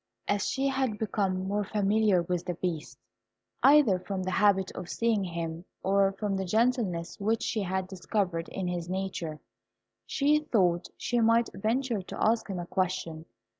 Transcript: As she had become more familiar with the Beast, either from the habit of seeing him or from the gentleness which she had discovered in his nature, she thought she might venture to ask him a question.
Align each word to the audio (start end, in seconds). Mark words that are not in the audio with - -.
As 0.27 0.47
she 0.49 0.67
had 0.69 0.97
become 0.97 1.47
more 1.47 1.63
familiar 1.63 2.23
with 2.23 2.45
the 2.45 2.55
Beast, 2.55 2.97
either 3.61 3.99
from 3.99 4.23
the 4.23 4.31
habit 4.31 4.71
of 4.71 4.89
seeing 4.89 5.23
him 5.23 5.63
or 5.83 6.11
from 6.13 6.35
the 6.37 6.43
gentleness 6.43 7.19
which 7.19 7.43
she 7.43 7.61
had 7.61 7.87
discovered 7.87 8.49
in 8.49 8.67
his 8.67 8.89
nature, 8.89 9.39
she 10.07 10.39
thought 10.39 10.87
she 10.97 11.19
might 11.19 11.51
venture 11.53 12.01
to 12.01 12.17
ask 12.19 12.47
him 12.47 12.57
a 12.57 12.65
question. 12.65 13.25